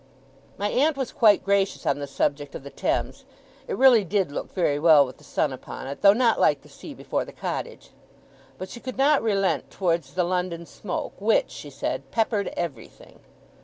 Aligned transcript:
My 0.57 0.67
aunt 0.71 0.97
was 0.97 1.11
quite 1.11 1.45
gracious 1.45 1.85
on 1.85 1.99
the 1.99 2.07
subject 2.07 2.55
of 2.55 2.63
the 2.63 2.71
Thames 2.71 3.23
(it 3.67 3.77
really 3.77 4.03
did 4.03 4.31
look 4.31 4.51
very 4.51 4.79
well 4.79 5.05
with 5.05 5.17
the 5.19 5.23
sun 5.23 5.53
upon 5.53 5.85
it, 5.85 6.01
though 6.01 6.11
not 6.11 6.39
like 6.39 6.63
the 6.63 6.69
sea 6.69 6.95
before 6.95 7.23
the 7.23 7.31
cottage), 7.31 7.91
but 8.57 8.67
she 8.67 8.79
could 8.79 8.97
not 8.97 9.21
relent 9.21 9.69
towards 9.69 10.15
the 10.15 10.23
London 10.23 10.65
smoke, 10.65 11.13
which, 11.19 11.51
she 11.51 11.69
said, 11.69 12.09
'peppered 12.09 12.47
everything'. 12.57 13.19